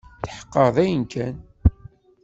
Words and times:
Tḥeqqeɣ 0.25 0.67
dayen 0.75 1.03
kan. 1.11 1.35